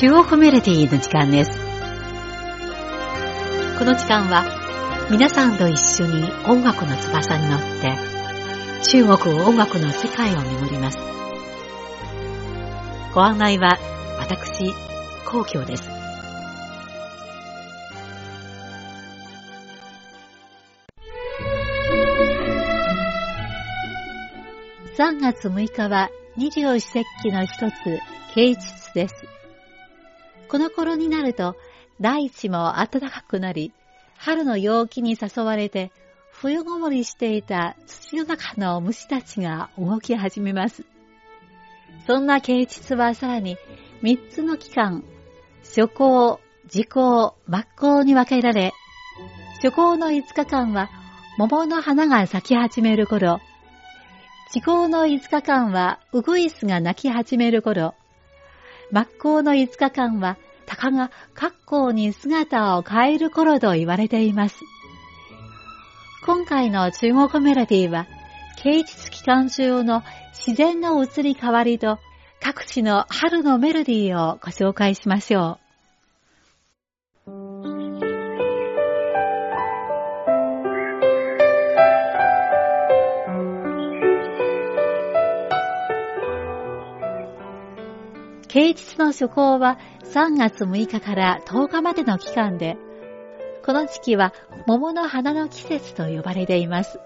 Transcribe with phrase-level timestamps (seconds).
[0.00, 1.50] 中央コメディの時間です。
[3.78, 4.46] この時間は
[5.10, 7.98] 皆さんと一緒に音楽の翼に乗って
[8.88, 10.96] 中国音楽の世界を巡ります。
[13.14, 13.76] ご案内は
[14.18, 14.72] 私、
[15.26, 15.82] 皇居です。
[24.96, 28.00] 3月6日は二十四節気の一つ、
[28.34, 29.39] 啓蟄です。
[30.50, 31.54] この頃になると、
[32.00, 33.72] 大地も暖かくなり、
[34.18, 35.92] 春の陽気に誘われて、
[36.32, 40.84] 冬ごもりしていた土の中の虫たちが動き始めます。
[42.08, 43.58] そんな啓蟄はさらに
[44.02, 45.04] 三つの期間、
[45.62, 48.72] 初行、時行、末行に分けられ、
[49.62, 50.90] 初行の5日間は
[51.38, 53.40] 桃の花が咲き始める頃、
[54.50, 57.94] 地高の5日間はウグイスが鳴き始める頃、
[58.92, 64.56] 末光の5日間は鷹が格好に姿を変える頃と言われています。
[66.24, 68.06] 今回の中国メロディーは、
[68.62, 70.02] 啓日期間中の
[70.34, 71.98] 自然の移り変わりと
[72.40, 75.69] 各地の春のメロディーをご紹介しましょう。
[88.52, 92.76] 啓蟄の初行は3月6日から10日までの期間で、
[93.64, 94.34] この時期は
[94.66, 96.98] 桃の花の季節と呼ばれています。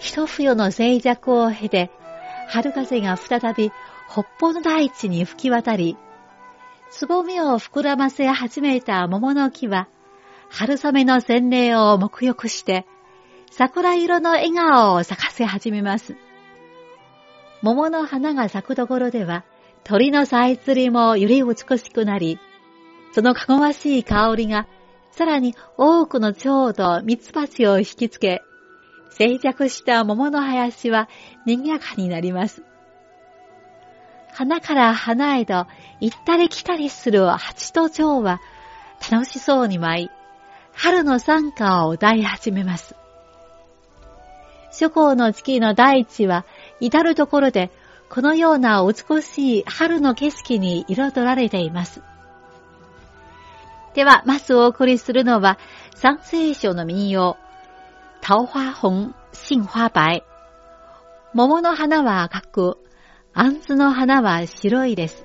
[0.00, 1.92] 一冬の静寂を経て、
[2.48, 3.70] 春風が再び
[4.10, 5.96] 北方の大地に吹き渡り、
[6.90, 9.88] つぼみを膨らませ始めた桃の木は、
[10.50, 12.86] 春雨の洗礼を沐浴して、
[13.52, 16.16] 桜色の笑顔を咲かせ始めます。
[17.62, 19.44] 桃の花が咲くところでは、
[19.84, 22.38] 鳥のさえつりもより美しくなり、
[23.12, 24.66] そのかごわしい香りが、
[25.12, 28.42] さらに多くの蝶と蜜蜂を引きつけ、
[29.10, 31.08] 静寂した桃の林は
[31.46, 32.62] 賑やかになります。
[34.32, 35.66] 花から花へと
[36.00, 38.40] 行ったり来たりする蜂と蝶は
[39.10, 40.10] 楽しそうに舞い、
[40.72, 42.96] 春の参歌を歌い始めます。
[44.72, 46.46] 諸行の月の大地は
[46.84, 47.70] 至るところで
[48.08, 52.02] このような美しい春の景色に彩られています。
[53.94, 55.58] では、まずお送りするのは、
[55.94, 57.38] 三聖書の民謡、
[58.26, 60.24] 桃花紅、杏花白。
[61.32, 62.78] 桃の花は赤く、
[63.32, 65.24] 杏の花は白いです。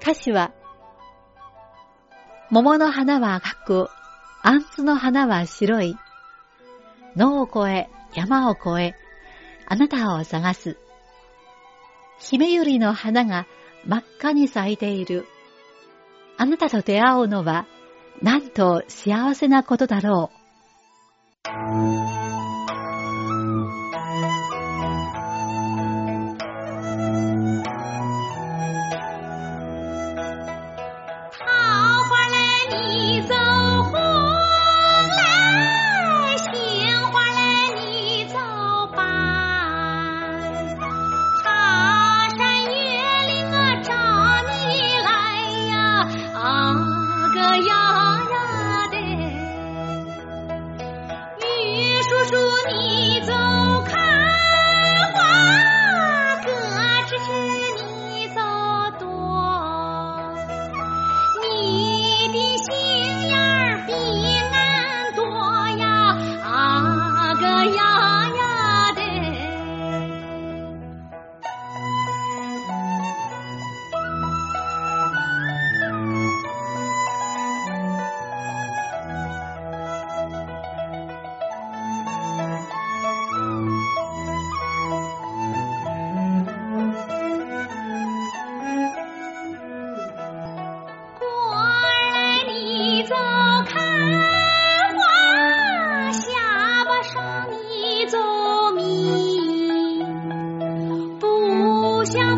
[0.00, 0.52] 歌詞は、
[2.50, 3.88] 桃の花は赤く、
[4.42, 5.96] 杏の花は白い。
[7.16, 9.03] 野を越え、山を越え、
[9.66, 10.76] あなたを探す。
[12.18, 13.46] ひめゆりの花が
[13.86, 15.26] 真っ赤に咲いている。
[16.36, 17.66] あなたと出会うのは、
[18.22, 20.30] なんと幸せなことだろ
[21.44, 22.03] う。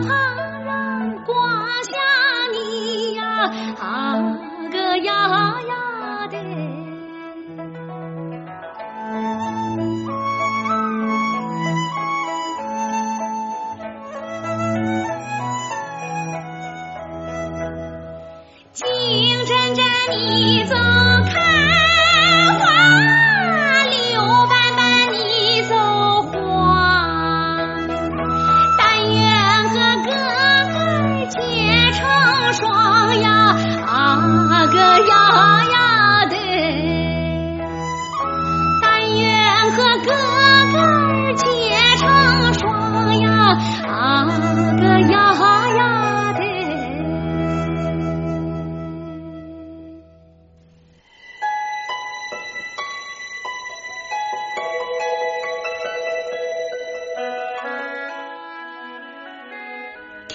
[0.02, 1.34] 旁人挂
[1.82, 1.96] 下
[2.52, 3.50] 你呀
[3.80, 4.38] 啊
[4.70, 6.85] 个呀呀的。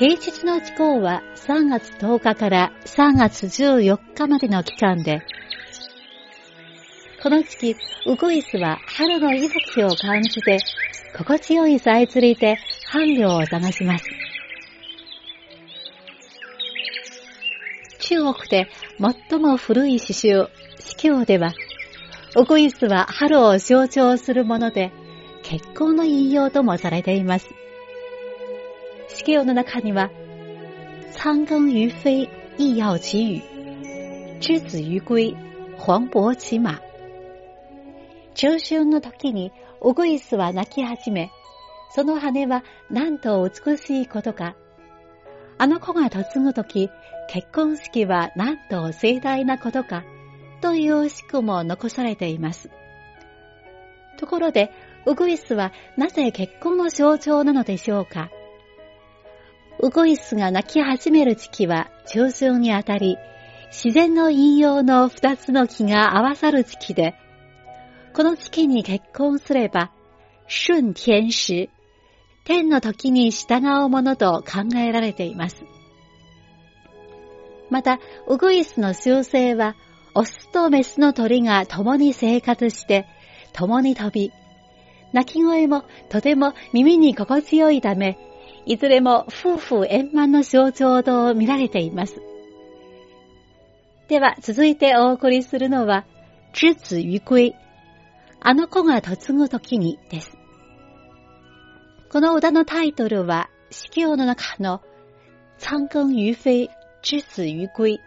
[0.02, 5.22] 平日の時効は3月10日から3月14日までの期間で、
[7.22, 7.76] この時期、
[8.08, 10.58] ウグイスは春の息吹を感じて、
[11.16, 12.58] 心地よいさえつりで
[12.92, 14.06] 伴侶を探します。
[18.00, 18.72] 中国で
[19.30, 20.48] 最も古い詩集、
[20.80, 21.54] 司教では、
[22.36, 24.92] ウグイスは春を象徴するもので、
[25.44, 27.61] 結婚の言いようともされています。
[29.22, 30.10] 司教の中には、
[31.12, 32.28] 苍庚于飞，
[32.58, 33.44] 亦要其羽；
[34.40, 35.36] 之子于归，
[35.78, 36.82] 黄渤其馬。
[38.34, 41.30] 中春の時にウグイスは泣き始め、
[41.92, 44.56] その羽はなんと美しいことか。
[45.60, 46.90] あの子が嫁ぐ時、
[47.30, 50.04] 結婚式はなんと盛大なことか、
[50.62, 52.72] というしくも残されています。
[54.18, 54.72] ところで、
[55.06, 58.32] ウグイスはなぜ結婚の象徴なのでしょうか
[59.84, 63.18] ウグイスが泣き始める時期は中秋にあたり、
[63.72, 67.16] 自然の引用の二つの木が合わさる時期で、
[68.14, 69.92] この時期に結婚すれば、
[70.48, 71.72] 春天使、
[72.44, 75.64] 天の時に従うものと考えられています。
[77.72, 79.76] また、ウグイスの習性は、
[80.14, 83.08] オスとメスの鳥が共に生活して、
[83.54, 84.32] 共に飛び、
[85.12, 88.31] 鳴き声もとても耳に心地よいため、
[88.66, 92.22] いずれも夫婦円満の象徴と見られています。
[94.08, 96.06] では、続いてお送りするのは、
[96.54, 97.54] 之子于归、
[98.42, 100.38] あの子が嫁ぐ時にです。
[102.12, 104.82] この歌のタイトルは、四教の中の、
[105.60, 106.70] 苍庚于飛、
[107.02, 108.00] 之子于归。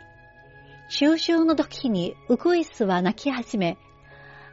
[0.88, 3.78] 秋秋の時にウグイスは泣き始め、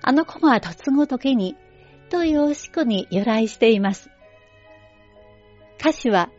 [0.02, 1.58] あの子が嫁ぐ時に、
[2.10, 4.10] という詩句に由来しています。
[5.82, 6.30] 歌詞は、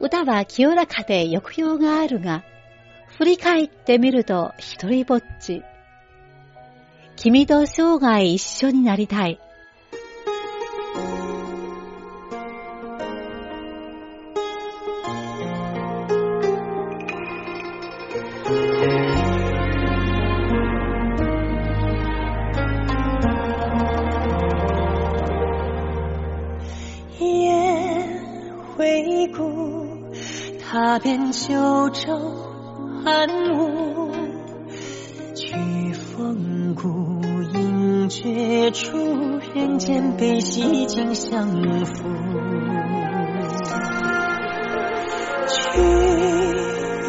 [0.00, 2.42] 歌は清らかで抑揚があるが、
[3.18, 5.62] 振り返ってみると一人ぼっち。
[7.14, 9.38] 君と生涯一緒になりたい。
[28.76, 29.86] 回顾
[30.60, 32.12] 踏遍九州
[33.04, 34.10] 寒雾，
[35.36, 36.88] 去风骨
[37.54, 38.98] 隐绝处，
[39.54, 41.46] 人间悲喜尽相
[41.84, 42.02] 负。
[45.46, 45.80] 去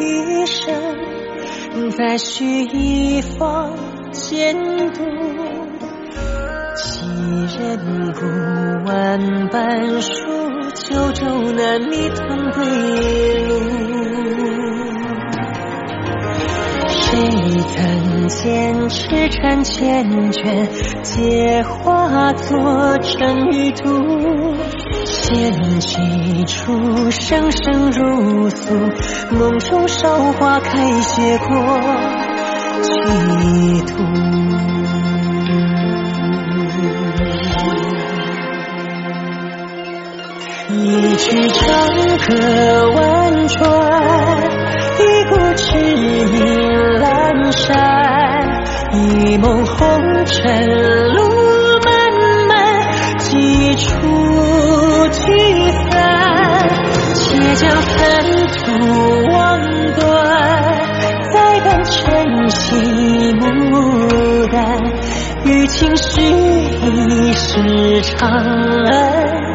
[0.00, 3.72] 一生再续一方
[4.12, 4.54] 险
[4.92, 5.02] 渡，
[6.76, 7.00] 几
[7.58, 8.20] 人故
[8.88, 10.25] 万般书。
[10.96, 12.64] 九州难觅同归
[13.44, 13.60] 路，
[16.88, 17.20] 谁
[17.68, 20.66] 曾见痴缠缱绻
[21.02, 24.54] 皆化作尘与土？
[25.04, 25.98] 仙起
[26.46, 28.74] 处，生生如诉。
[29.38, 31.78] 梦中韶华，开谢过
[32.80, 32.90] 几
[33.82, 34.45] 度。
[40.98, 41.86] 一曲长
[42.26, 43.60] 歌婉转，
[44.98, 46.40] 一顾痴影
[46.98, 47.76] 阑珊，
[48.92, 50.66] 一梦红尘
[51.12, 51.18] 路
[51.84, 51.92] 漫
[52.48, 53.90] 漫，几处
[55.08, 55.94] 聚散，
[57.14, 58.62] 且将尘土
[59.32, 59.60] 望
[59.96, 60.00] 断，
[61.30, 64.82] 再伴晨曦暮淡，
[65.44, 69.45] 与情绪一世长安。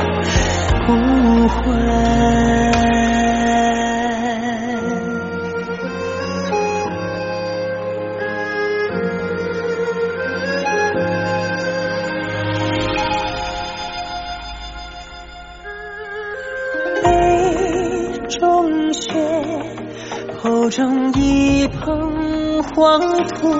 [20.71, 23.51] 成一捧黄土，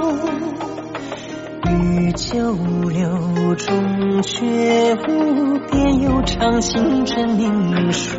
[1.69, 2.55] 欲久
[2.89, 8.17] 留终却无，便有长信真名书。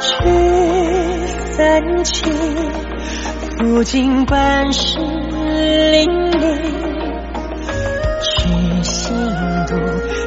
[0.00, 0.14] 聚
[1.52, 2.32] 三千，
[3.58, 6.62] 赴尽半世淋漓，
[8.22, 9.14] 去心
[9.68, 9.76] 度，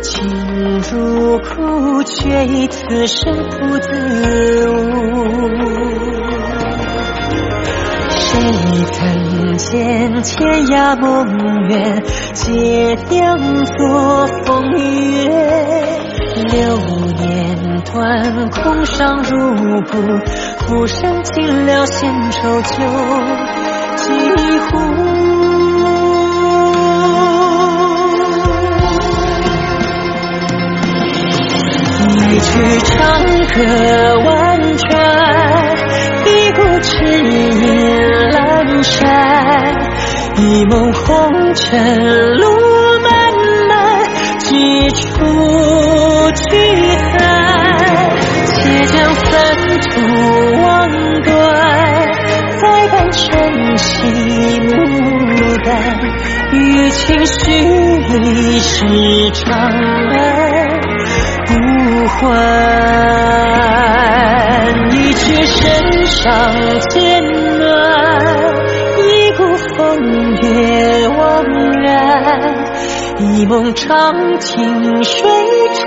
[0.04, 1.87] 情如枯。
[2.08, 4.76] 却以此生不自悟。
[8.10, 8.40] 谁
[8.92, 11.26] 曾见天涯梦
[11.68, 15.30] 远，皆当作风月？
[16.50, 16.78] 流
[17.18, 19.98] 年断，空伤如故，
[20.66, 22.76] 浮生尽了闲愁酒
[23.96, 24.04] 几
[24.60, 25.37] 壶。
[32.38, 32.46] 一曲
[32.82, 34.94] 长歌婉转，
[36.24, 37.66] 一顾痴意
[38.32, 39.74] 阑珊，
[40.36, 42.46] 一梦红尘路
[43.02, 43.34] 漫
[43.68, 45.16] 漫，几处
[46.52, 46.52] 聚
[47.18, 47.18] 散，
[48.46, 49.26] 且将三
[49.80, 50.88] 途望
[51.24, 51.34] 断，
[52.62, 54.76] 再伴晨曦牡
[55.66, 55.74] 丹，
[56.54, 57.66] 与情绪
[58.22, 58.86] 一世
[59.32, 60.87] 长安。
[62.20, 62.28] 换
[64.92, 66.52] 一曲身上
[66.90, 67.22] 渐
[67.60, 67.70] 暖，
[68.98, 69.78] 一股风
[70.42, 71.46] 月惘
[71.84, 71.94] 然，
[73.20, 75.30] 一梦长情水
[75.76, 75.86] 潺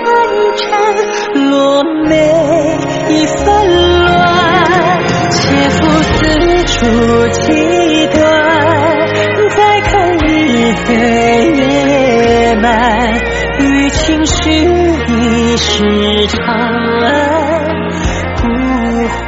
[0.55, 0.69] 潺，
[1.49, 2.15] 落梅
[3.09, 3.45] 已纷
[4.05, 4.09] 乱，
[5.31, 6.17] 且赴四
[6.63, 6.71] 处
[7.41, 8.21] 几段，
[9.57, 10.29] 再看日
[10.87, 10.91] 月
[11.51, 12.69] 月满，
[13.59, 14.80] 与情绪。
[15.11, 17.65] 一世长安
[18.37, 18.47] 不
[19.25, 19.27] 还，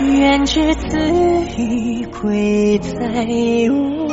[0.00, 0.98] 愿知子
[1.56, 2.98] 欲归在
[3.70, 4.08] 无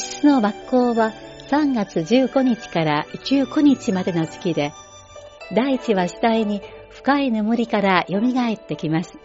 [0.00, 1.12] 啓蟄の学校は
[1.50, 4.72] 3月15日から19日までの月で、
[5.54, 9.18] 大地は次第に深い眠りから蘇ってきます。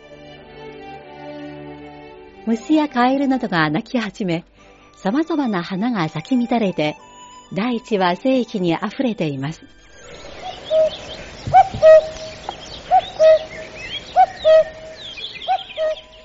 [2.46, 4.44] 虫やカエルなどが鳴き始め、
[4.98, 6.98] 様々な花が咲き乱れて、
[7.54, 9.62] 大地は生気に溢れています。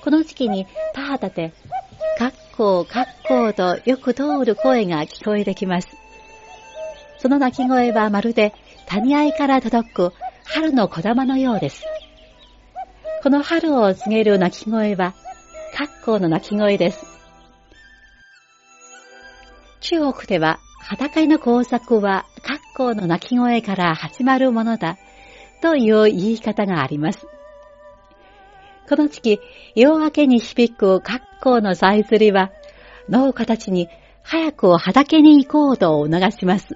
[0.03, 1.53] この時期に田畑で
[2.61, 5.87] こうかっこうとよく通る声が聞こえてきます。
[7.17, 8.53] その鳴き声はまるで
[8.85, 10.13] 谷合から届く
[10.43, 11.83] 春の小玉のようです。
[13.23, 15.15] この春を告げる鳴き声は、
[15.73, 17.03] カッコウの鳴き声です。
[19.79, 24.99] 中国では、畑の工作はカッコウの鳴き声から始まるものだ
[25.63, 27.25] という言い方があります。
[28.91, 29.39] この時、
[29.73, 32.51] 夜明けに響く格好のさえずりは、
[33.07, 33.87] 農家たちに
[34.21, 36.75] 早く畑に行こうと促します。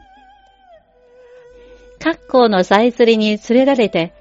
[1.99, 4.13] 格好のさえずりに連れられて、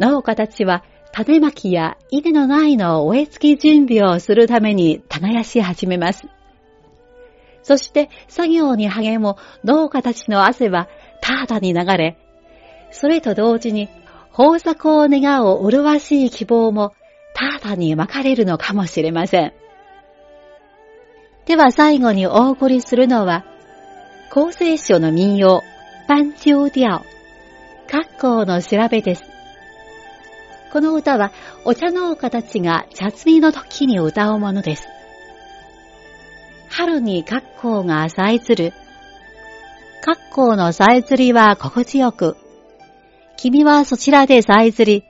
[0.00, 6.26] 農家たちは種まきや稲の苗の植え付け準備をするために耕し始めます。
[7.62, 10.88] そして作業に励む農家たちの汗は
[11.20, 12.18] ただに流れ、
[12.90, 13.88] それと同時に
[14.36, 16.94] 豊作を願う麗しい希望も
[17.38, 19.52] ただに巻かれるのかもしれません。
[21.46, 23.44] では最後にお送りするのは、
[24.30, 25.62] 厚生省の民謡、
[26.08, 27.04] 万秋調、
[27.88, 29.22] 格好の調べです。
[30.72, 31.32] この歌は
[31.64, 34.88] お茶農家たちが茶摘みの時に歌うものです。
[36.68, 38.72] 春に格好がさえずる。
[40.02, 42.36] 格好のさえずりは心地よく。
[43.36, 45.04] 君はそちらでさえずり、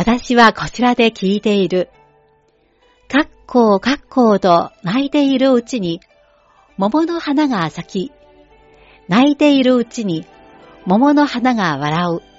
[0.00, 1.90] 私はこちらで聞いている。
[3.06, 6.00] かっこうかっこうと泣いているうちに、
[6.78, 8.12] 桃の花が咲き、
[9.08, 10.24] 泣いているうちに、
[10.86, 12.29] 桃の花が笑う。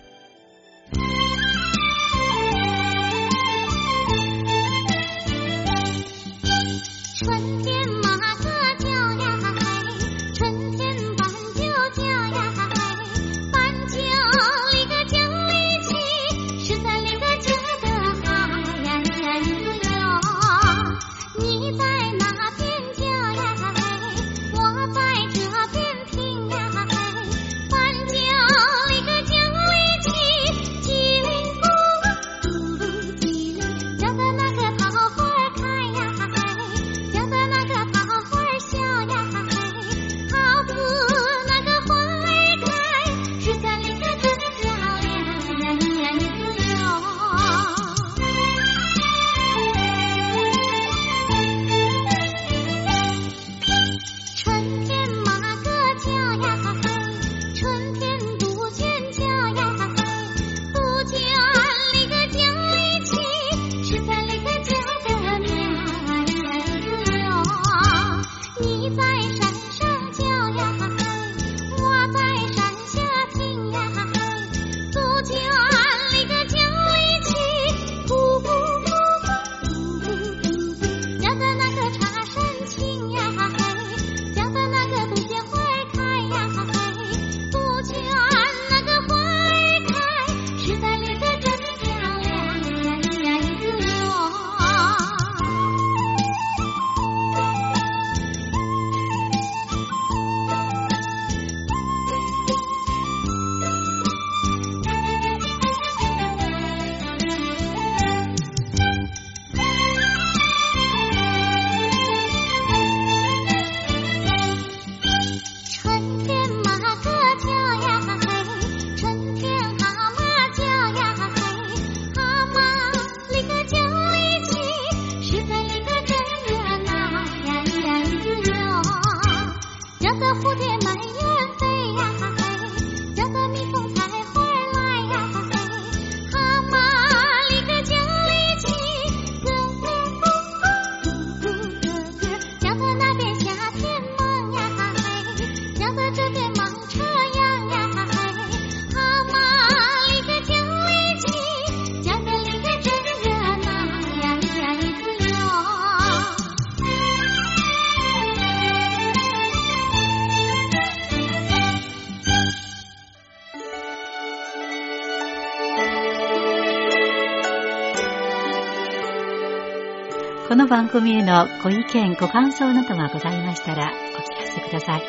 [170.71, 175.03] 番組へのご意見、ご感想などがございましたらお聞かせください。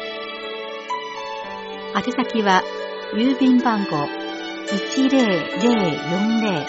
[1.95, 2.65] 宛先は、
[3.15, 4.09] 郵便番号
[4.67, 6.67] 10040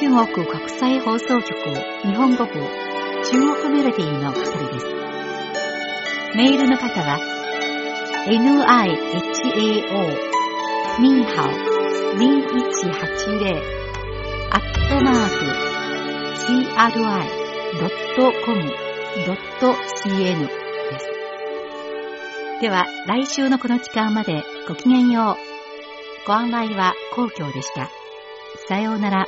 [0.00, 1.52] 中国国際放送局
[2.02, 2.62] 日本語部中
[3.60, 4.86] 国メロディーの係です。
[6.34, 7.18] メールの方は、
[8.26, 8.56] nihao
[10.98, 11.50] ニーハオ
[12.16, 13.60] 2180
[14.50, 15.34] アットマーク
[17.72, 21.06] .com.cn です。
[22.60, 25.36] では、来週のこの時間までごきげんよう。
[26.26, 27.88] ご案内は皇居でした。
[28.68, 29.26] さようなら。